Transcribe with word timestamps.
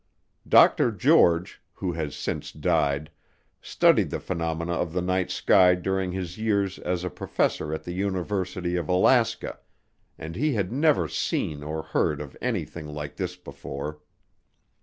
Dr. 0.47 0.91
George, 0.91 1.61
who 1.73 1.91
has 1.91 2.15
since 2.15 2.51
died, 2.51 3.11
studied 3.61 4.09
the 4.09 4.19
phenomena 4.19 4.71
of 4.73 4.93
the 4.93 5.01
night 5.03 5.29
sky 5.29 5.75
during 5.75 6.11
his 6.11 6.39
years 6.39 6.79
as 6.79 7.03
a 7.03 7.09
professor 7.11 7.71
at 7.71 7.83
the 7.83 7.93
University 7.93 8.75
of 8.77 8.89
Alaska, 8.89 9.59
and 10.17 10.35
he 10.35 10.53
had 10.55 10.71
never 10.71 11.07
seen 11.07 11.61
or 11.61 11.83
heard 11.83 12.19
of 12.19 12.35
anything 12.41 12.87
like 12.87 13.17
this 13.17 13.35
before. 13.35 13.99